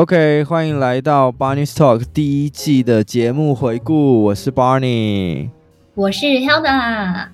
[0.00, 4.22] OK，欢迎来到 Barney's Talk 第一季的节目回顾。
[4.22, 5.50] 我是 Barney，
[5.94, 7.28] 我是 Hilda。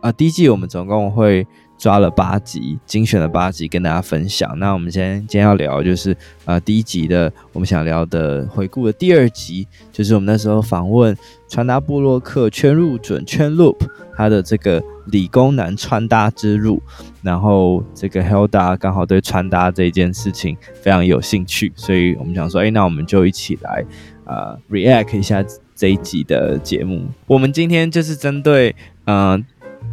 [0.00, 1.46] 啊，第一季我们总共会
[1.78, 4.58] 抓了八集，精选了八集跟大家分享。
[4.58, 6.14] 那我们今天今天要聊就是
[6.44, 11.16] 呃第一集的，我们想聊的回顾的第二集，就是我们那时候访问
[11.48, 13.76] 穿搭部落客圈入准圈 Loop
[14.16, 16.82] 他的这个理工男穿搭之路。
[17.22, 23.84] 然后这个 Hilda 刚好对穿搭这件事情非常有兴趣，所以我们想说，哎，那我们就一起来
[24.24, 25.44] 呃 react 一下
[25.76, 27.06] 这一集的节目。
[27.28, 29.44] 我们今天就是针对嗯。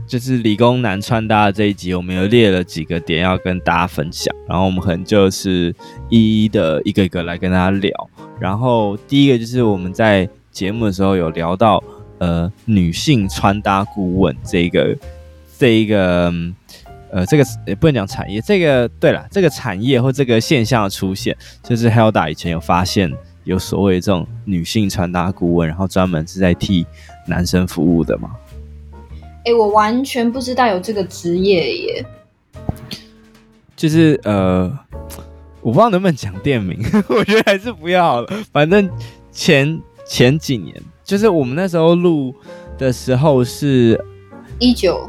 [0.07, 5.73] 就是理工男穿搭的这一集，我们有列了几个点要跟大家分享，然后我们可能就是
[6.09, 7.91] 一一的一个一个来跟大家聊。
[8.39, 11.83] 然后第一个就是我们在节目的时候有聊到，
[12.19, 14.95] 呃，女性穿搭顾问这个
[15.57, 16.31] 这一个
[17.11, 23.11] 呃这个也不能讲产业，这个对了，这个产业或这个现象的出现，就是 Hilda 以前有发现
[23.43, 26.85] 有所谓这种女性穿搭顾问，然后专门是在替
[27.27, 28.31] 男生服务的嘛。
[29.45, 32.05] 哎、欸，我完全不知道有这个职业耶。
[33.75, 34.71] 就是呃，
[35.61, 36.79] 我不知道能不能讲店名，
[37.09, 38.27] 我觉得还是不要好了。
[38.51, 38.89] 反正
[39.31, 42.33] 前前几年，就是我们那时候录
[42.77, 44.03] 的时候是
[44.57, 45.07] 一九，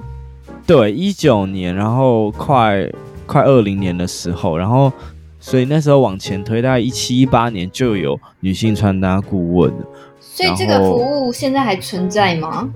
[0.67, 2.87] 对，一九年，然后快
[3.25, 4.93] 快二零年的时候，然后
[5.41, 9.73] 所以那时候往前推，大概一七一八年就有女性穿搭顾问。
[10.21, 12.71] 所以这个服务现在还存在吗？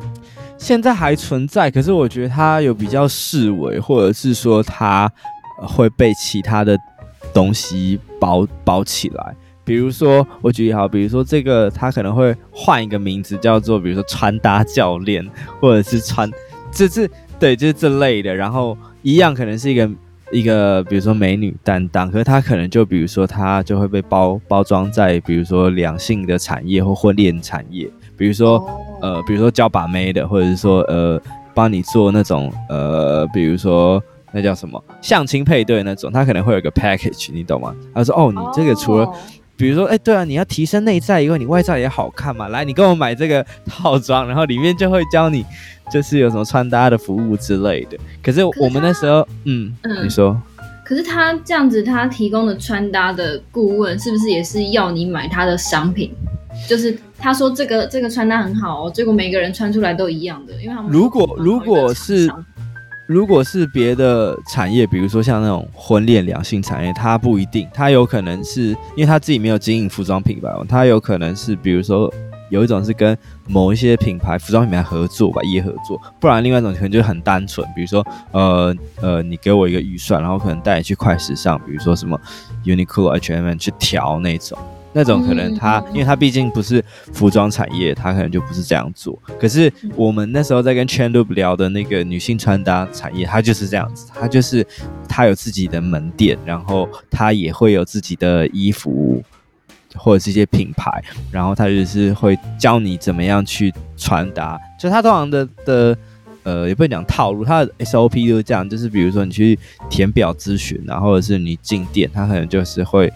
[0.60, 5.10] 现在还存在，可是我觉得它有比较式微，或者是说它
[5.56, 6.76] 会被其他的
[7.32, 9.34] 东西包包起来。
[9.64, 15.26] 比如说，我举例好，比如说这个它可能会换一个名字，叫做比如说穿搭教练，
[15.60, 16.30] 或者是穿，
[16.70, 18.34] 这是对，就是这类的。
[18.34, 19.90] 然后一样可能是一个
[20.30, 27.90] 一个，比如说美女担当，可是它可能就比如说它就会被包包装在比如说两性的产业或婚恋产业。
[28.20, 28.62] 比如说，
[29.00, 31.18] 呃，比如说教把妹的，或者是说，呃，
[31.54, 33.98] 帮你做那种，呃，比如说
[34.30, 37.74] 那叫什么相亲配对那种，他可能会有个 package，你懂吗？
[37.94, 39.16] 他说，哦，你这个除了，oh.
[39.56, 45.42] 比如说，哎，对啊，你要提升内在以外，你外在也好看嘛，来，你跟我买这个套装，然后里面就会教你，
[45.90, 47.96] 就是有什么穿搭的服务之类的。
[48.22, 50.38] 可是我们那时候，嗯，嗯，你说，
[50.84, 56.12] 可是他这样子，他提供的穿搭的顾问，是不是也是要你买他的商品？
[56.68, 62.30] 就是他说这个这个穿搭很好哦，结果每个人穿出来都一样的，因为他们如果如果是
[63.06, 72.12] 如果是别的产业，比如说像那种婚恋两性产业，它不一定，它有可能是因为他自己没有经营服装品牌，它有可能是比如说
[72.50, 73.18] 有一种是跟
[73.48, 82.16] 某一些品牌服装品牌合作吧，业合作，不然另外一种可能就很单纯，比如说呃呃，你给我一个预算，然后可能带你去快时尚，比如说什么
[82.64, 84.56] Uniqlo、H&M 去调那种。
[84.92, 89.16] 那种可能他，因为他毕竟不是服装产业，他可能就不是这样做。
[89.38, 94.66] 可是我们那时候在跟 c h a n l o o p 聊的那个女性穿搭产业，他就是这样子，他就是
[95.08, 99.22] 他有自己的门店，然后他也会有自己的衣服
[99.94, 100.90] 或者是一些品牌，
[101.30, 104.58] 然后他就是会教你怎么样去穿搭。
[104.76, 105.96] 就他通常的的
[106.42, 109.56] 呃，也不能讲套路，它的 SOP 就是这样，就是比如说你去
[109.88, 113.12] 填表咨询，然后或者是你进店，他可能就是会。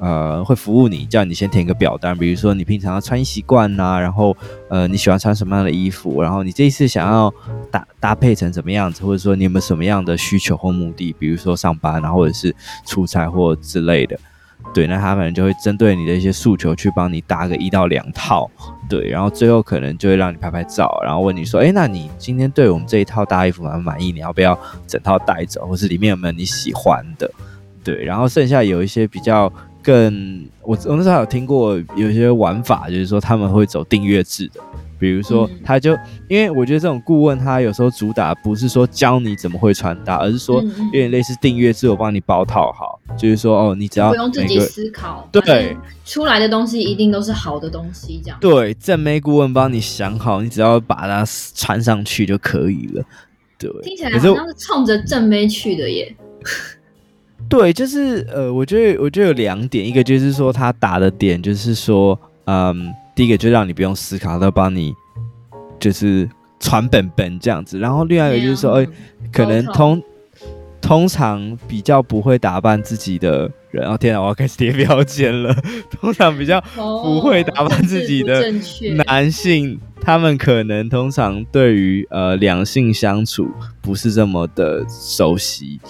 [0.00, 4.36] 呃，会服务你，叫你先填个表单，比如说你平常的穿衣习惯呐，然后
[4.70, 7.32] 呃你喜欢穿什么样的衣服，然后你这一次想要
[7.70, 12.54] 搭搭配成什么样子，或者说你有没有什么样的需求或目的，比如说上班，然后或者是
[12.86, 14.16] 出差或之类的，
[14.72, 18.48] 对，那他可能就会针对你的一些诉求去帮你搭个一到两套，
[18.88, 27.28] 对，然后最后可能就会让你拍拍照，然后问你说，哎，那你今天对我们这一套搭衣服蛮满意，你要不要整套带走，或是里面有没有你喜欢的，
[27.82, 29.52] 对，然后剩下有一些比较。
[29.88, 34.60] 更我我那时候有听过有些玩法，就是说他们会走订阅制的，
[34.98, 45.74] 比如说他就、嗯、因为我觉得这种顾问他有时候主打不是说教你怎么会穿搭，而是说有点类似订阅制，我帮你包套好，就是说哦，你只要不用自己思考，对，
[46.04, 48.36] 出来的东西一定都是好的东西，这样。
[48.42, 51.24] 对，正妹顾问帮你想好，你只要把它
[51.54, 53.02] 穿上去就可以了，
[53.56, 56.14] 对，听起来好像是冲着正妹去的耶。
[57.48, 64.92] 对，就是呃，我觉得我觉得有两点，一个就是说他打的点就是说，嗯，第一个就让你不用思考，他帮你
[65.80, 66.28] 就是
[66.60, 70.02] 传本本这样子，然后另外一个就是说，哎、嗯，可能通
[70.80, 75.54] 通常比较不会打扮自己的人，哦天哪，我要开始贴标签了，
[75.90, 78.44] 通常比较不会打扮自己的
[79.06, 83.48] 男性，哦、他们可能通常对于呃两性相处
[83.80, 85.80] 不是这么的熟悉。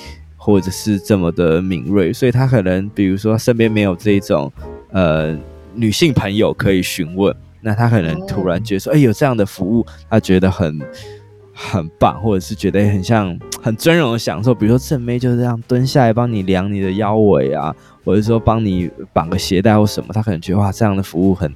[0.49, 4.51] 或者是这么的敏锐，所以他可能比如说身边没有这种
[4.93, 5.37] 呃
[5.75, 10.81] 女性朋友可以询问，那他可能突然觉得说，哎、有这样的服务，他觉得很
[11.61, 17.75] 很棒，或者是觉得很像很尊荣的享受，比如说正妹就是这样蹲下来帮你量你的腰围啊。
[18.05, 21.53] 或者说帮你绑个鞋带或什么，他可能觉得哇，这样的服务很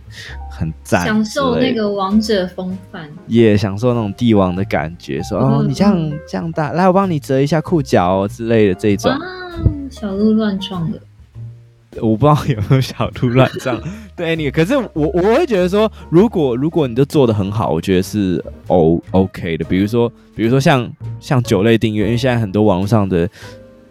[0.50, 5.22] 很赞，享受那个王者风范，也、yeah, 享受那种帝王的感觉。
[5.22, 9.10] 说、嗯、哦，你这样这样大，来我帮你折一下裤脚哦之类的这种。
[9.88, 11.00] 小鹿乱撞的，
[12.00, 13.80] 我不知道有没有小鹿乱撞。
[14.16, 19.64] 对你，可是我我会觉得说，如果如果你都做得很好，我觉得是 O OK 的。
[19.64, 20.90] 比如说比如说像
[21.20, 23.28] 像酒类订阅，因为现在很多网络上的。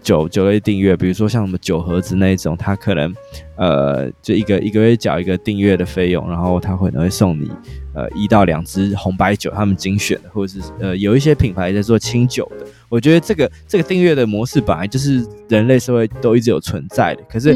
[0.02, 3.14] 酒酒类订阅，比如说像什么酒盒子那一种，它可能
[3.56, 7.52] 呃就一个一个月缴一个订阅的费用，然后他可能会送你
[7.94, 12.66] 呃一到两支红白酒，他们精选的，或者是呃有一些品牌在做清酒的。
[12.90, 17.56] 我觉得这个这个订阅的模式本来就是人类社会都一直有存在的，可是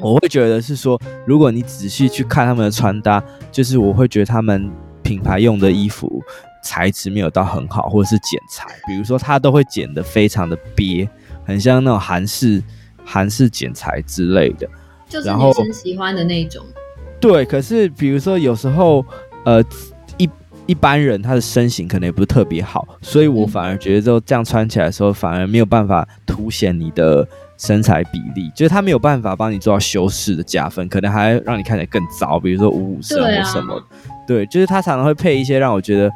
[0.00, 3.22] 我会觉得是说，如果你仔细去看他们的穿搭，
[3.52, 4.68] 就是我会觉得他们
[5.02, 6.20] 品牌用的衣服
[6.64, 11.08] 材质没有到很好，或者是剪裁，比如说他都会剪得非常的瘪。
[11.48, 12.62] 很像那种韩式
[13.02, 14.68] 韩式剪裁之类的，
[15.08, 16.62] 就是女生喜欢的那种。
[17.18, 19.02] 对，可是比如说有时候，
[19.46, 19.64] 呃，
[20.18, 20.28] 一
[20.66, 33.82] 一般人他的身形可能也不是特别好，所以我反而觉得就这样穿起来的时候，反而没有办法凸显你的身材比例，就是他没有办法帮你做到修饰的加分，可能还让你看起来更糟，比如说五五身或什么。
[34.26, 36.12] 对，就是他常常会配一些让我觉得。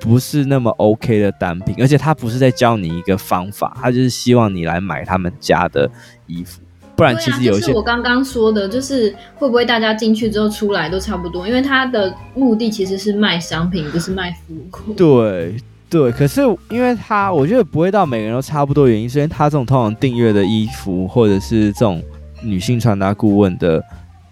[0.00, 5.88] 不是那么 OK 的单品，而且他不是在教你一个方法，他就是希望你来买他们家的
[6.26, 6.62] 衣服，
[6.96, 14.94] 不然其实有一些、啊就是、我刚刚说的，就是会不会大家进去之后出来都差不多，因为他的目的其实是卖商品，不是卖服务。
[14.94, 15.54] 对
[15.90, 22.02] 对，可是因为他我觉得不会到每个人都差不多，原因是因为他这种通常订阅的衣服或者是这种
[22.42, 23.84] 女性穿搭顾问的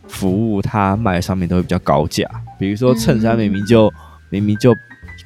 [0.06, 2.26] 服务，他卖的商品都会比较高价，
[2.58, 3.92] 比如说衬衫明明就、嗯、
[4.30, 4.74] 明明就。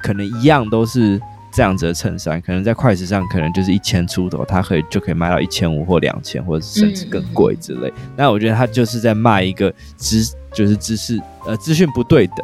[0.03, 1.19] 可能一样都是
[1.51, 7.93] 这样子的衬衫，可能在快时尚可能就是一千出头，它可以就可以卖到一千五或两千，或者甚至更贵之类。
[8.17, 12.37] 那、嗯、我觉得他就是在卖一个知，就是知识呃资讯不对等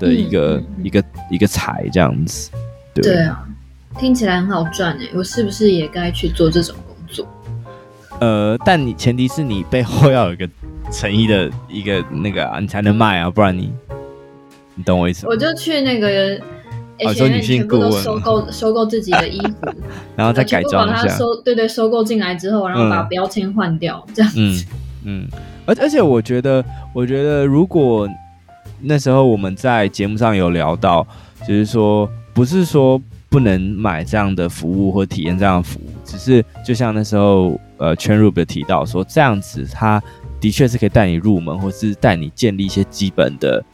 [0.00, 2.50] 的一个、嗯、一个一个财这样子。
[2.94, 3.44] 对，对啊，
[3.98, 7.26] 听起来很好赚哎，我是不是也该去做这种工作？
[8.20, 10.48] 呃，但你前提是你背后要有一个
[10.92, 13.72] 诚意的一个那个、啊，你才能卖啊，不然你
[14.76, 15.30] 你懂我意思吗？
[15.32, 16.40] 我就去那个。
[17.04, 19.68] 哦，说女性顾问收购收购自己的衣服，
[20.14, 24.66] 然后再改装一下，把它收对对收购进来之后，然后把标签换掉，嗯、这样子。
[25.04, 25.28] 嗯，
[25.66, 26.64] 而、嗯、而且我觉得，
[26.94, 28.08] 我觉得如果
[28.80, 31.06] 那时候我们在节目上有聊到，
[31.40, 40.00] 就是说不是说不能买这样的服务或体验这样的服务，只是就像那时候呃圈入的提到说，这样子它
[40.40, 43.64] 的确是可以带你入门，或是带你建立一些基本的。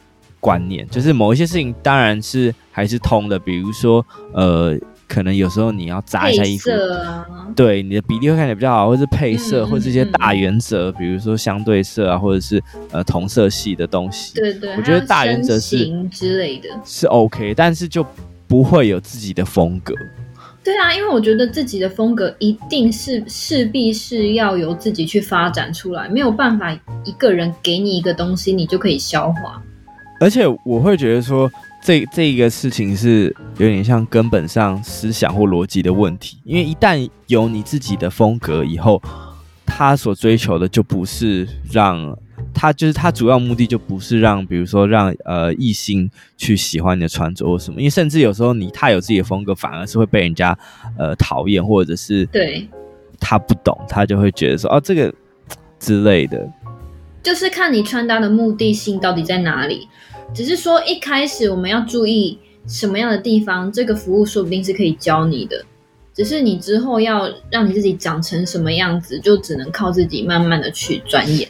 [0.41, 4.77] 观念就是某一些事情当然是还是通的，比如说呃，
[5.07, 12.61] 可能有时候你要扎一下衣服，啊、对你的比例会看起来比较好，或是配色，嗯、或是一些大原则，嗯、比如说相对色啊，或者是
[12.91, 14.33] 呃同色系的东西。
[14.33, 18.05] 对对，我觉得大原则是之类的，是 OK，但是就
[18.47, 19.93] 不会有自己的风格。
[20.63, 26.71] 对啊，因为我觉得自己的风格一定是势必是要由自己去发展出来，没有办法
[27.03, 29.61] 一个人给你一个东西，你就可以消化。
[30.21, 31.51] 而且我会觉得说，
[31.83, 39.01] 这这个事情是有点像根本上思想或逻辑的问题，因为一旦有你自己的风格以后，
[39.65, 42.15] 他所追求的就不是让
[42.53, 50.55] 他，就是他主要目的就不是让，比如说让呃异性去喜欢你的穿着或什么，因为甚至有时候你太有自己的风格，反而是会被人家
[50.99, 52.69] 呃讨厌，或者是对
[53.19, 55.11] 他不懂，他就会觉得说哦这个
[55.79, 56.47] 之类的，
[57.23, 59.87] 就是看你穿搭的目的性到底在哪里。
[60.33, 65.63] 只是说一开始我们要注意什么样的地方，这个服务说不定是可以教你的。
[66.13, 71.47] 只是你之后要让你自己长成什么样子，就只能靠自己慢慢的去钻研。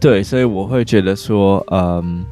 [0.00, 2.24] 对，所以我会觉得说，嗯，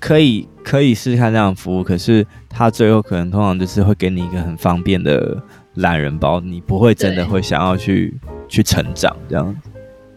[0.00, 5.40] 可以可以试试看这样的服务，可是他最后可能通常就是会给你一个很方便的
[5.74, 8.12] 懒人包，你不会真的会想要去
[8.48, 9.56] 去成长这样。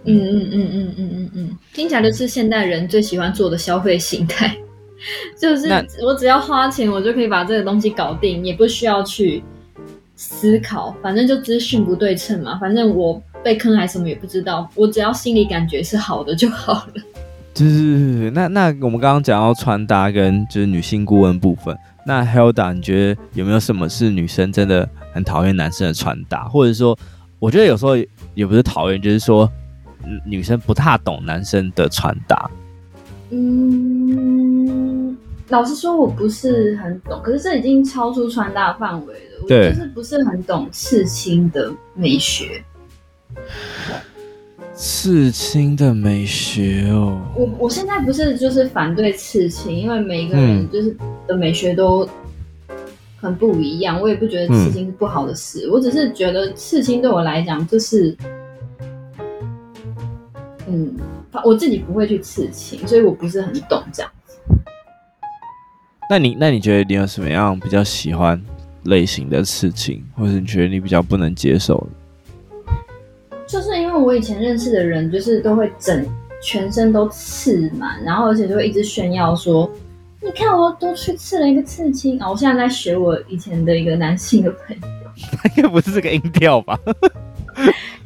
[0.06, 4.56] 嗯嗯嗯嗯嗯嗯嗯，听起来就是现代人最喜欢做的消费形态，
[5.40, 5.68] 就是
[6.04, 9.44] 我只要花钱，我就可以把这个东西搞定，也不需要去
[10.16, 17.02] 思考，反正就资讯不对称嘛，反正我被坑还是什么也不知道，我只要心里感觉是好的就好了。
[17.54, 26.96] 就是 那那我们刚刚讲到穿搭跟就是女性顾问部分，那 Hilda 你觉得有没有什么是女生真的很讨厌男生的穿搭，或者说？
[27.38, 27.96] 我觉得有时候
[28.34, 29.48] 也不是讨厌，就是说
[30.26, 32.50] 女生不太懂男生的穿搭。
[33.32, 35.18] 嗯，
[35.50, 39.48] 老实说，我不是很懂，可是这已经超出穿搭范围了。
[39.48, 42.64] 对，我就是不是很懂刺青的美学。
[44.74, 50.96] 刺青的美学哦，我我现在不是就是反对刺青，因为每一个人就是
[51.26, 52.08] 的美学都
[53.22, 58.16] 很不一样，嗯、我也不觉得刺青是不好的事，嗯、我只是觉得刺青对我来讲就是，
[60.67, 60.95] 嗯，
[61.43, 64.38] 我自己不会去刺青，所以我不是很懂这样子。
[66.10, 68.41] 那你那你觉得你有什么样比较喜欢
[68.84, 71.88] 类型的刺青，或者你觉得你比较不能接受的？
[73.48, 76.05] 就是因为我以前认识的人，就是都会整
[76.41, 79.69] 全身都刺满，然后而且就会一直炫耀说
[80.22, 84.81] ：“你看我都去刺了一个刺青啊！”我现在在学我以前的一个男性的朋友，
[85.38, 86.79] 他 应该不是这个音调吧？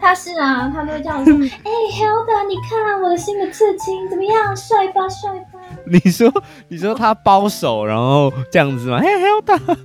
[0.09, 4.57] 他是啊，他都会这样说：“哎、欸、，Hilda，你看我的新的刺青怎么样？
[4.57, 6.33] 帅吧，帅吧？”你说，
[6.67, 8.97] 你说他包手，然后这样子吗？
[9.05, 9.77] 哎、hey，Hilda，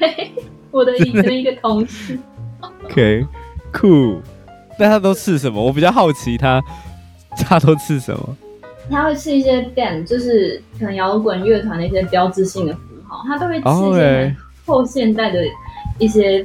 [0.00, 0.32] 对，
[0.72, 2.18] 我的以前一个同事。
[2.86, 4.18] OK，Cool。
[4.80, 5.62] 那他都刺什么？
[5.62, 6.60] 我比较好奇他，
[7.46, 8.36] 他都刺什么？
[8.90, 15.38] 他会刺一些 band，就是可能摇滚乐团的一些标志性的符号，他都会刺一些后现代的
[16.00, 16.44] 一些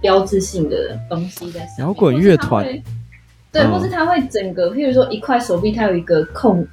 [0.00, 1.86] 标志性的东西在上面。
[1.86, 2.64] 摇滚乐团，
[3.52, 6.66] 对，嗯、或是他会整个，譬如说一块手臂，它有一个空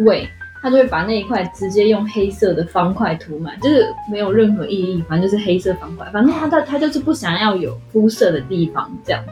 [0.00, 0.28] 位，
[0.60, 9.30] 他就会把那一块直接用黑色的方块涂满，就是没有任何意义，反正就是黑色方块，反正他他他就是不想要有肤色的地方这样子。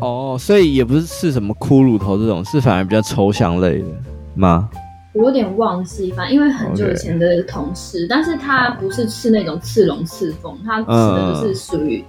[0.00, 3.88] 哦，所以也不是是什么骷髅头这种，是反而比较抽象类的
[4.34, 4.70] 吗？
[5.12, 12.04] 我有点忘记，反正因为很久以前的同事.但是他不是刺那种刺龙刺凤，他刺的就是属于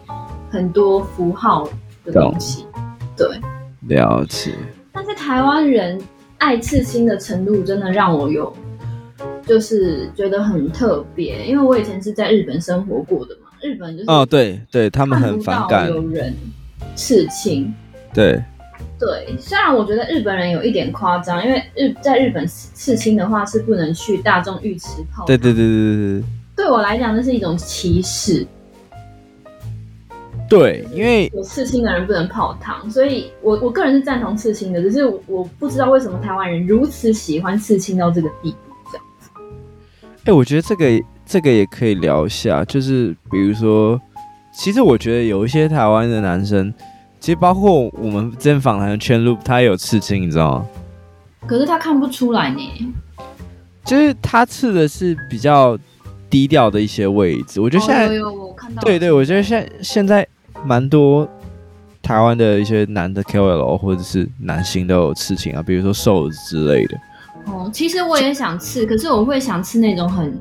[0.51, 1.67] 很多符号
[2.05, 2.65] 的东西。
[2.75, 2.84] 嗯、
[3.17, 3.27] 对，
[3.88, 4.51] 了解。
[4.91, 6.00] 但是台湾人
[6.38, 8.53] 爱刺青的程度真的让我有，
[9.46, 16.36] 就是觉得很特别，因为我以前是在日本生活过的嘛，日本就是哦，对对，他们很反感有人。
[16.93, 17.74] 刺青，
[18.13, 18.43] 对，
[19.00, 25.25] 对，虽然我觉得日本人有一点夸张，因为日在日本刺青的话是不能去大众浴池泡汤。
[25.27, 26.24] 对对对对对对。
[26.55, 28.46] 对我来讲，那是一种歧视。
[30.51, 39.29] 对，因为有刺青的人不能泡汤，所以我我个人是赞同刺青的，只是我不知道为什么台湾人如此喜欢刺青到这个地步，这样子。
[40.03, 40.86] 哎、欸，我觉得这个
[41.25, 44.00] 这个也可以聊一下，就是比如说。
[44.53, 46.74] 其实我觉得有一些台湾的男生，
[47.22, 50.67] 其实包括我们之前访谈的圈路，他也有刺青，你知道吗？
[51.48, 52.93] 可是他看不出来呢。
[53.86, 55.79] 就是他刺的是比较
[56.29, 57.62] 低调的一些位置。
[57.62, 58.81] 我觉得现在，哦、有有我看到。
[58.81, 60.27] 对对，我觉得现在现在
[60.65, 61.27] 蛮多
[62.01, 66.98] 台湾的一些男的 KOL 或者是男星都有刺青啊，比如说瘦子之类的。
[67.46, 70.38] 哦，其实我也想刺，可是我会想刺那种很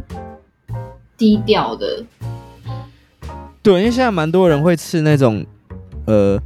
[1.16, 2.04] 低调的。
[3.62, 5.44] 对，因为现在蛮多人会刺那种，
[6.06, 6.38] 呃，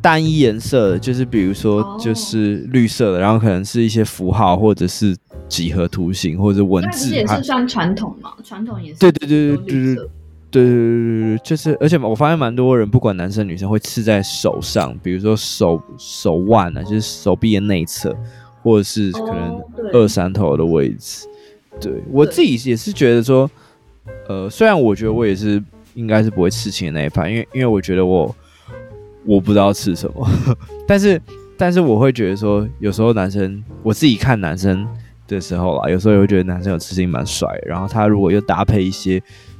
[0.00, 3.22] 单一颜色的，就是比如说就是绿色的，oh.
[3.22, 5.16] 然后可能是一些符号或者是
[5.48, 7.14] 几何图形或者文字。
[7.14, 8.32] 也是算传统嘛？
[8.44, 8.98] 传统也是。
[8.98, 10.08] 对对对对对对
[10.62, 18.14] 对对对，就是而且我发现蛮多人不管男生女生会刺在手上，比如说手手腕啊，就是手臂的内侧，
[18.62, 21.26] 或者是可能二三头的位置。
[21.70, 23.50] Oh, 对，对我自己也是觉得说，
[24.28, 25.62] 呃，虽然我觉得我也是。
[25.96, 28.36] 应该是不会刺青的那一派，因为因为我觉得我
[29.24, 30.28] 我不知道刺什么，
[30.86, 31.18] 但是
[31.56, 34.86] 但是我会觉得说，有时候男生我自己看男生
[35.26, 39.18] 的时候啦，有时候也会觉得男生有刺青蛮帅，然后他如果又搭配一些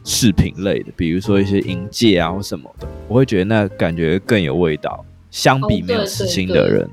[0.08, 6.88] 饰品类的，比如说一些银戒啊或什么的，我会觉得那感觉更有味道，相比没有刺青的人，哦、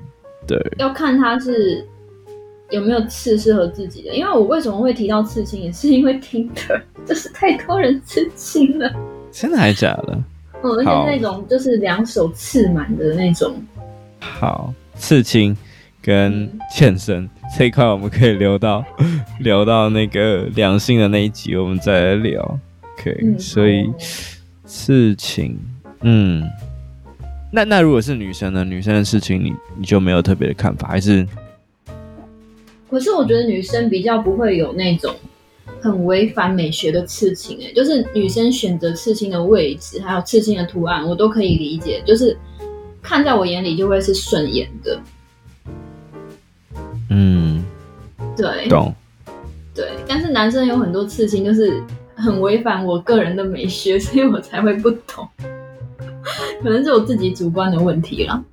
[0.48, 1.88] 对，对，对，对，要看他是
[2.72, 8.92] 有没有刺适合自己的，因为我为什么会提到刺青，也是因为 Tinder 就是太多人刺青了。
[9.32, 10.24] 真的还是假的？
[10.64, 13.56] 嗯， 而且那种就是两手刺满的那种。
[14.20, 15.56] 好，刺青
[16.02, 18.84] 跟健身、嗯、这一块我们可以留到
[19.40, 22.60] 留到那个良性的那一集，我们再来聊。
[23.04, 23.92] OK，、嗯、所以
[24.66, 25.58] 刺青，
[26.02, 26.44] 嗯，
[27.52, 28.64] 那那如果是女生呢？
[28.64, 31.28] 女生的事情，你你就没有特别的看法，还是？
[32.90, 35.14] 可是我觉得女生比较不会有那种。
[35.82, 42.38] 很违反美学的刺青，哎，就是女生选择刺青的位置，还有刺青的图案，我都可以理解，就是
[43.02, 45.02] 看在我眼里就会是顺眼的。
[47.10, 47.66] 嗯，
[48.38, 48.96] 对，懂。
[49.76, 51.84] 对，但是男生有很多刺青，就是
[52.16, 55.28] 很违反我个人的美学， 所以我才会不懂。
[56.62, 58.44] 可能是我自己主观的问题啦。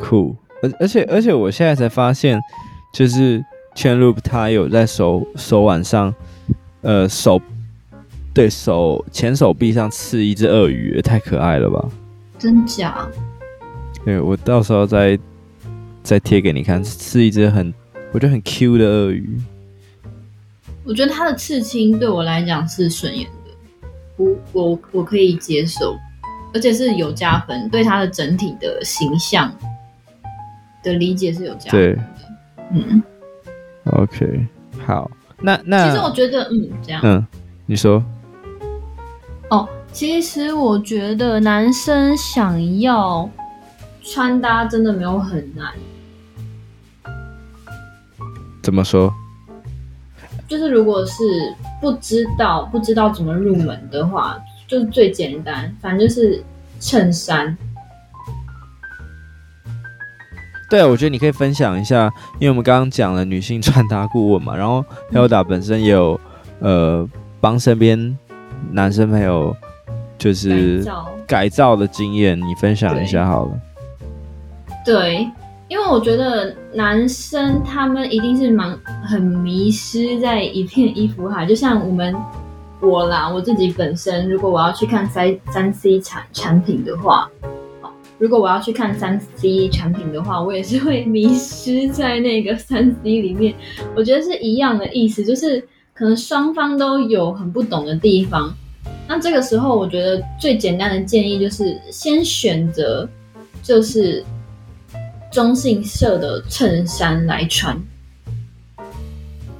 [0.00, 2.38] 酷，而而且而且我现在才发现，
[2.92, 3.44] 就是
[3.74, 6.14] Chainloop 它有在手手腕上，
[6.82, 7.40] 呃手
[8.32, 11.88] 对手前手臂上刺一只鳄鱼，太可爱了吧？
[12.38, 13.08] 真假？
[14.04, 15.18] 对，我到时候再
[16.02, 17.72] 再贴给你看，刺一只很
[18.12, 19.40] 我觉得很 Q 的鳄鱼。
[20.84, 23.50] 我觉得他的刺青对我来讲是顺眼的，
[24.16, 25.96] 我我我可以接受，
[26.52, 29.50] 而且是有加分，对他的整体的形象
[30.82, 31.96] 的理解是有加分的。
[31.96, 32.02] 对，
[32.72, 33.02] 嗯
[33.86, 34.46] ，OK，
[34.86, 35.10] 好，
[35.40, 37.26] 那那其实我觉得，嗯，这样，嗯，
[37.64, 38.04] 你说，
[39.48, 43.28] 哦，其实我觉得男生想要
[44.02, 45.72] 穿搭真的没有很难，
[48.62, 49.10] 怎么说？
[50.46, 51.22] 就是如果是
[51.80, 56.42] 不知道不知道怎么入门的话，就是最简单，反正就是
[56.80, 57.56] 衬衫。
[60.70, 62.10] 对啊，我觉得你可以分享一下，
[62.40, 66.18] 因为我们刚刚讲了女性穿搭顾问嘛，然后 Hilda 本身也有
[66.58, 67.08] 呃
[67.40, 68.18] 帮身边
[68.72, 69.54] 男生朋友
[70.18, 70.84] 就是，
[71.26, 73.52] 改造的经验，你分享一下好了。
[74.84, 75.28] 对。
[75.66, 82.14] 因为我觉得男生他们一定是蛮很迷失在一片衣服海，就像我们
[82.80, 87.30] 我啦，我自己本身，如果我要去看三三 C 产产品的话，
[88.18, 93.54] 如果我要去看三 C 产品的话，我也是会迷失在那个三 C 里面。
[93.96, 95.58] 我觉得是一样的意思，就是
[95.94, 98.54] 可能双方都有很不懂的地方。
[99.08, 103.08] 那这个时候，我觉得最简单的建议就是先选择，
[103.62, 104.22] 就是。
[105.34, 107.76] 中性色的衬衫来穿，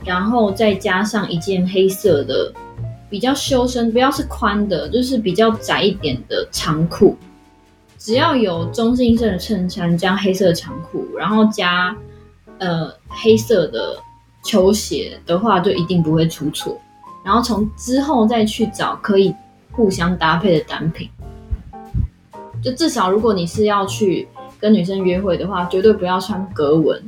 [0.05, 2.53] 然后再加上一件黑色的
[3.11, 7.17] 比较修身，不要是宽的，就是比较窄一点的长裤。
[7.99, 11.97] 只要有中性色的衬衫加黑色的长裤，然后加
[12.59, 13.97] 呃黑色的
[14.45, 16.81] 球鞋的话，就一定不会出错。
[17.25, 19.35] 然后从之后再去找可以
[19.73, 21.11] 互相搭配的单品，
[22.63, 24.29] 就至少如果你是要去。
[24.65, 26.99] 跟女生约会的话，绝对不要穿格纹，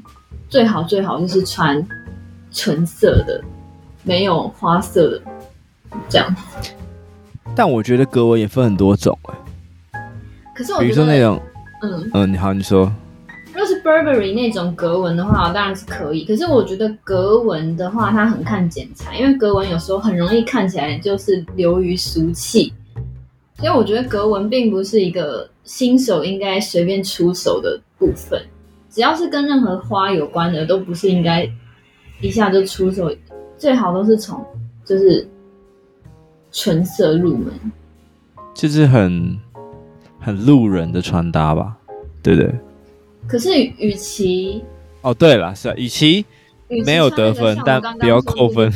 [0.47, 1.83] 最好最好就是穿
[2.53, 3.43] 纯色的，
[4.03, 5.23] 没有花色的
[6.07, 6.37] 这样。
[7.55, 10.13] 但我觉得格纹也分很多种哎。
[10.55, 11.41] 可是我比如说那种，
[11.83, 12.93] 嗯嗯，你好，你说，
[13.55, 16.27] 如果是 Burberry 那种格纹的话，当然是可以。
[16.27, 22.75] 可是我觉得格纹的话，它很看剪裁，因为格纹有时候很容易看起来就是流于俗气。
[23.59, 28.41] 所以我觉得格纹并不是一个新手应该随便出手的部分，
[28.91, 31.49] 只要是跟任何花有关的，都不是应该
[32.21, 33.11] 一下就出手，
[33.57, 34.45] 最好都是从
[34.85, 35.27] 就是
[36.53, 37.53] 纯色入门，
[38.55, 39.39] 就是很
[40.21, 41.77] 很路人的穿搭吧，
[42.23, 42.55] 对不对？
[43.27, 44.63] 可是与其
[45.01, 46.25] 哦，对了，是啊，与其
[46.85, 48.71] 没有得分，但不要扣分，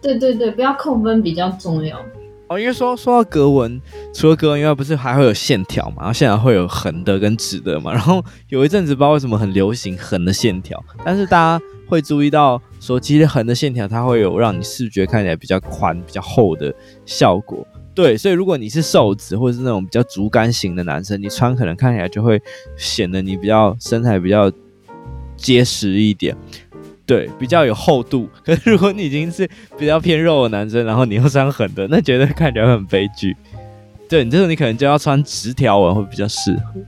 [0.00, 2.02] 对对对，不要扣分比较重要。
[2.48, 3.80] 哦，因为说说到格纹，
[4.14, 5.96] 除了格纹以外，不是还会有线条嘛？
[5.98, 7.92] 然后线条会有横的跟直的嘛？
[7.92, 17.66] 然后有一阵子不知道为什么很流行横的线条，但是大家会注意到说，其实横的线条它会有让你视觉看起来比较宽、比较厚的效果。
[17.94, 22.40] 对，所以如果你是瘦子或者是那种比较竹竿型的男生，你穿可能看起来就会
[22.76, 24.50] 显得你比较身材比较
[25.36, 26.36] 结实一点。
[27.08, 28.28] 对，比较有厚度。
[28.44, 33.34] 可是如果你已经是比较偏肉的男生，然后你又穿横的，那绝对看起来很悲剧。
[34.10, 36.80] 对，你这种你可能就要穿直条纹会比较适合。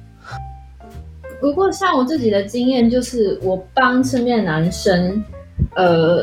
[1.41, 5.25] 不过像我自己的经验，就是我帮身边的男生，
[5.75, 6.23] 呃，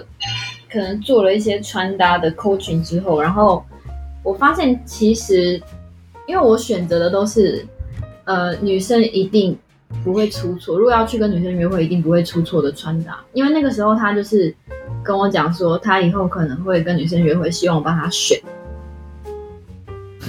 [0.72, 3.66] 可能做了一些穿搭的 coaching 之后，然后
[4.22, 5.60] 我发现其实，
[6.28, 7.66] 因为我选择的都是，
[8.26, 9.58] 呃，女生一定。
[10.04, 10.78] 不会出错。
[10.78, 13.20] 如果要去跟女生约会，一定不会出错的穿搭。
[13.34, 14.54] 因为那个时候他就是
[15.04, 18.40] 跟我讲说，他以后可能会跟女生约会，希望我帮他选。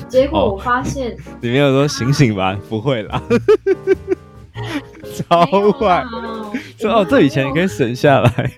[0.09, 2.59] 结果我发现，你没有说醒醒吧？
[2.69, 3.23] 不会啦，
[5.15, 6.05] 超坏。
[6.79, 8.53] 说哦，这以前你可以省下来。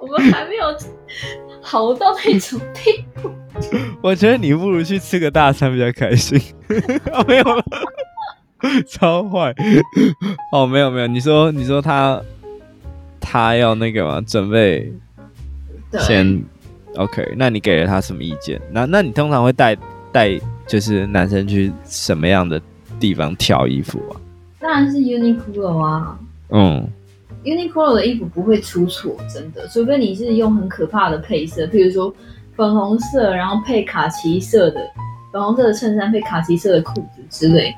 [0.00, 0.64] 我们还没有
[1.60, 3.30] 好到那种地步。
[4.00, 6.40] 我觉得你不如去吃个大餐比较开心。
[7.12, 7.62] 哦，没有了。
[8.88, 9.54] 超坏
[10.52, 12.20] 哦，没有没有，你说你说他
[13.20, 14.20] 他要那个吗？
[14.26, 14.92] 准备
[16.00, 16.42] 先
[16.96, 18.60] OK，那你给了他什么意见？
[18.72, 19.76] 那那你通常会带
[20.10, 22.60] 带就是男生去什么样的
[22.98, 24.20] 地方挑衣服啊？
[24.58, 26.18] 当然是 Uniqlo 啊，
[26.50, 26.84] 嗯
[27.44, 32.12] ，Uniqlo 的衣服不会出错，真的，除非你是用很可怕的配色，譬如说
[32.56, 34.80] 粉红色，然后配卡其色的
[35.32, 37.72] 粉红色的衬衫配卡其色的裤子之类。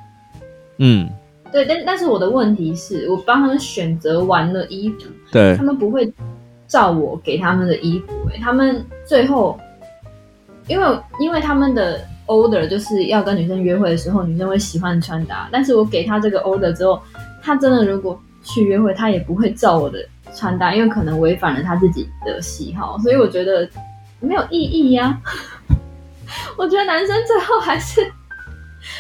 [0.83, 1.09] 嗯，
[1.53, 6.11] 对，但但是我的问题是我帮他们选择完了衣服，对，他们不会
[6.66, 9.59] 照我给他们的衣服，欸，他们最后，
[10.69, 16.99] 因为因为他们的 order 就是要跟女生约会的时候，女生会喜欢穿搭，但是我给他这个 order 之后，
[17.43, 19.99] 他真的如果去约会，他也不会照我的
[20.35, 23.69] 穿搭，因为可能违反了他自己的喜好，所以我觉得
[24.19, 25.21] 没有意义呀，啊。
[26.57, 28.01] 我觉得男生最后还是，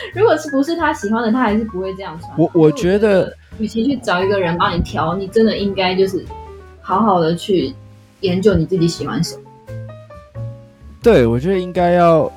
[0.14, 2.32] 如果是不是他喜欢的，他还是不会这样穿。
[2.38, 6.24] 我我觉得，与其去找一个人帮你挑，你真的应该就是
[6.80, 7.74] 好好的去
[8.20, 9.42] 研究你自己喜欢什么。
[11.02, 12.30] 对，我觉得应该要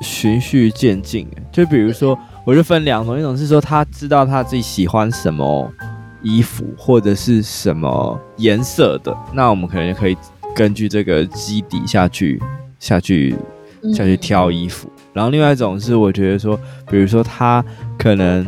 [0.00, 1.28] 循序渐进。
[1.52, 5.70] 就比如说，我就分两种，一种是说他知道他自己喜欢什么
[6.22, 10.16] 衣服或者是什么颜色的，那我们可能可以
[10.54, 12.42] 根据这个基底下去
[12.78, 13.34] 下去。
[13.94, 17.64] 下去挑衣服，然后另外一种是我觉得说，比如说他
[17.98, 18.46] 可能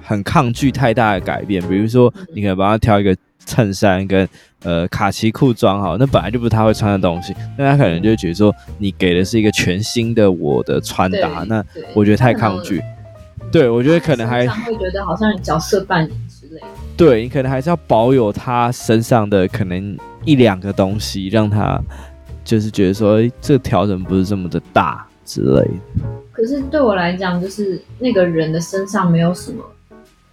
[0.00, 3.14] 很抗拒太大的改变，比如说你可能帮他挑一个
[3.44, 4.26] 衬衫跟
[4.62, 12.80] 呃卡其裤装好，那本来就不是他会穿的东西，那他可能就觉得说你给的是一个全新的我的穿搭，那我觉得太抗拒。
[13.50, 16.66] 对，我觉得可能还会觉得好像角色扮演之类的。
[16.96, 21.80] 对，你可能还是要保有他身上的可能一两个东西，让他。
[22.44, 26.02] 就是觉得说，这个调整不是这么的大之类的。
[26.32, 29.62] 可是对我来讲，就是那个人的身上没有什么，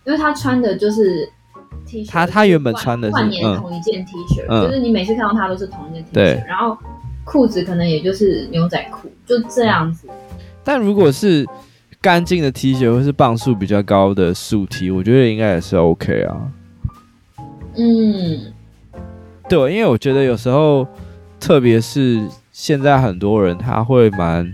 [0.06, 1.28] 因为他穿的就是
[1.86, 2.10] T 恤。
[2.10, 6.14] 他他原本穿的是万年同一件 T 恤，嗯，就是你每次看到他都是同一件 T 恤。
[6.14, 6.44] 对。
[6.48, 6.78] 然后
[7.26, 10.08] 裤子可能也就是牛仔裤，就这样子。
[10.64, 11.46] 但如果是
[12.00, 16.38] 干净的 T 恤，或是磅数比较高的素 T，我觉得应该也是 OK 啊。
[17.76, 18.54] 嗯，
[19.50, 20.88] 对，因为我觉得有时候。
[21.40, 22.22] 特别是
[22.54, 24.50] 现在很多人他会蛮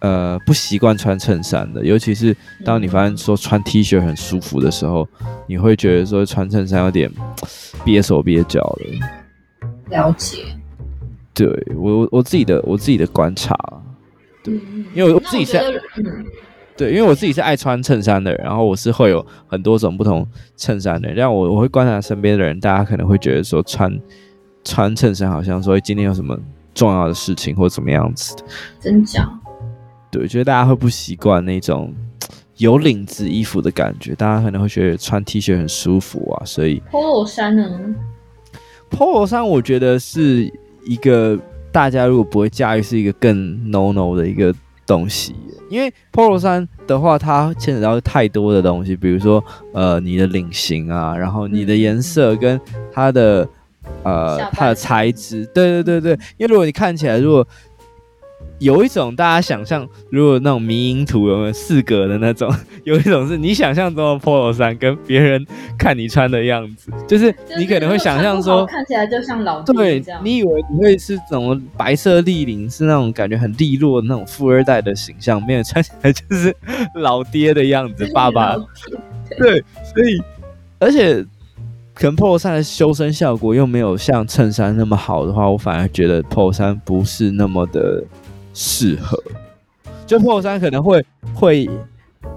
[0.00, 5.06] 呃不习惯穿衬衫的，尤其是当你发现说穿 T 恤很舒服的时候，
[5.46, 7.10] 你会觉得说穿衬衫有点
[7.84, 9.96] 憋手憋脚的。
[9.96, 10.44] 了解。
[11.34, 13.56] 对，我我自己的我自己的观察，
[14.42, 14.54] 对，
[14.94, 15.58] 因为我自己是，
[16.76, 23.98] 对，因为我自己是爱穿衬衫的人，然后我是会有很多种不同衬衫的人，让我我会观察身边的人，大家可能会觉得说穿。
[24.64, 26.38] 穿衬衫好像说今天有什么
[26.74, 28.44] 重要的事情或怎么样子的，
[28.80, 29.26] 真假？
[30.18, 31.94] 对，觉得大家会不习惯那种
[32.56, 37.94] 有领子衣服的感觉，大家可能会觉得穿 T 恤很舒服啊，所以 Polo 衫呢
[38.90, 40.52] ？Polo 衫我觉得是
[40.84, 41.38] 一个
[41.70, 44.52] 大家如果不会驾驭，是一个更 no no 的一个
[44.84, 45.36] 东西，
[45.70, 52.60] 因为 Polo 衫的话，它牵扯到太多的东西，比如说呃你的领型啊，然后你的颜色跟
[52.92, 53.48] 它的。
[54.04, 57.46] 呃，它的材质，对对对对，因为如果你看起来，如果
[58.58, 65.46] 有一种大家想象，如果那种迷因图有没有四格的那种， 有一种是你想象中的 Polo 衫跟别人
[65.78, 76.54] 看你穿的样子，就是你可能会想象说看起来就像老对你以为你会是怎么白色立领，是那种感觉很利落的那种富二代的形象，没有穿起来就是
[76.94, 78.56] 老爹的样子，爸爸，
[79.38, 79.62] 对，
[79.94, 80.20] 所以
[80.80, 81.24] 而且。
[81.94, 88.04] 可能 Polo 衫的修身效果又没有像衬衫那么好的话，我反而觉得 Polo 衫不是那么的
[88.52, 89.22] 适合。
[90.06, 91.68] 就 Polo 衫可能会会，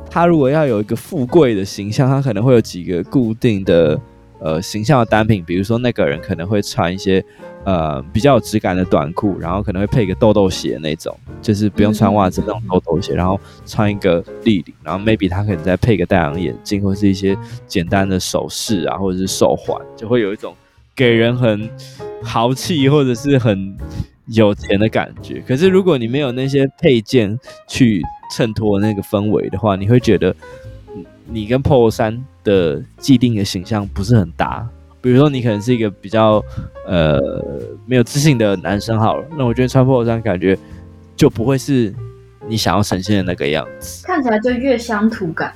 [0.10, 4.00] 他如果要有一个富贵的形象，他可能会有几个固定的。
[4.43, 7.24] 呃，形象的单品，比如说那个人可能会穿一些
[7.63, 20.56] 呃比较有质感的短裤，然后可能会配一个豆豆鞋那种，就是不用穿袜子那种豆豆鞋，然后穿一个立领，然后 maybe 他可能再配个太阳眼镜，或是一些简单的首饰啊，或者是手环，就会有一种
[20.95, 21.69] 给人很
[22.24, 23.78] 豪气或者是很
[24.27, 25.43] 有钱的感觉。
[25.47, 28.01] 可是如果你没有那些配件去
[28.36, 30.36] 衬托那个氛围的话，你会觉得
[31.27, 34.67] 你跟 Polo 衫的既定的形象不是很搭，
[35.01, 36.43] 比如说你可能是一个比较
[36.88, 37.19] 呃
[37.86, 40.57] 没有自信的男生好了，那我觉得穿 Polo 衫感觉
[41.15, 41.93] 就不会是
[42.47, 45.53] 你想要呈现的那个样子，看起来就越乡土感。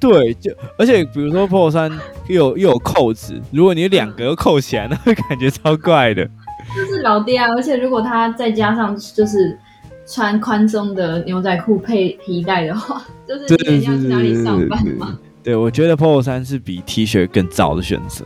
[0.00, 1.90] 对，就而且比如说 Polo 衫
[2.28, 6.28] 又有又有扣子，如果你两个扣起来，那会感觉超怪的。
[6.78, 9.58] 就是老爹啊，而且如果他再加上就是
[10.06, 15.18] 穿宽松的牛仔裤配皮带的话， 就是你要去哪里上班嘛？
[15.42, 18.24] 对，我觉得 Polo 衫是比 T 恤更早的选择。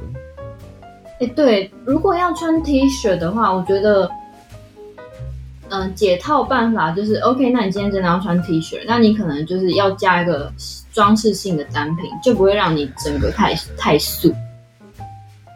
[1.20, 4.10] 哎，对，如果要穿 T 恤的话，我觉得，
[5.68, 7.50] 嗯、呃，解套办法就是 OK。
[7.50, 10.52] 那你今天真的要穿 T 恤，那你可能就是要加一个
[10.92, 14.34] 装饰性的单品，就不会让你整个太太素。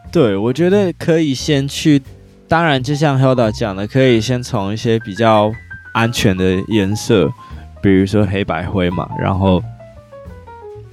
[0.09, 2.01] 对，我觉得可以先去，
[2.47, 5.51] 当然就像 Hilda 讲的，可以先从一些比较
[5.93, 7.29] 安全的颜色，
[7.81, 9.61] 比如说黑白灰嘛，然后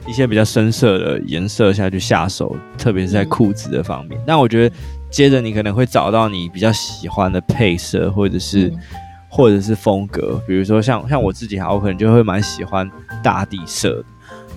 [0.07, 4.21] 一些比较深色的颜色下去下手，特别是在裤子的方面。
[4.27, 4.75] 那、嗯、我觉得
[5.11, 8.79] 接着你可能会找到你比较喜欢的配色，或者是、嗯、
[9.29, 12.91] 或者是风格，比如说像像我自己哈，我可能就会蛮喜欢
[13.23, 14.05] 大地色，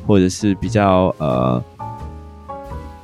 [0.08, 1.64] 或者是比较呃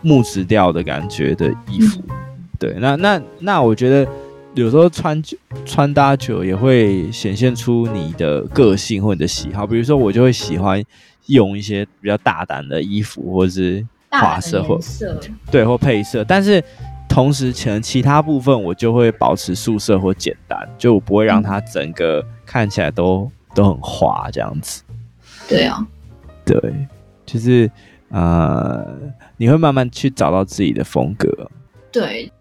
[0.02, 2.02] 木质调的感觉的衣服。
[2.10, 2.16] 嗯、
[2.64, 4.10] 对，那那那我觉得。
[4.56, 5.20] 有时候穿
[5.66, 10.80] 穿搭久也会显现出你的个性或你的喜好，比如说我就会喜欢
[11.26, 14.80] 用一些比较大胆的衣服，或者是花色或
[15.50, 16.64] 对或配色，但是
[17.10, 24.84] 同时前其他部分我就会保持素色或简单，就不会让它整个看起来都都很花这样子。
[25.50, 25.84] 对啊，
[26.46, 26.56] 对，
[27.26, 27.72] 就是
[28.10, 28.86] 呃，
[29.36, 31.50] 你会慢慢去找到自己的风格。
[31.92, 32.32] 对。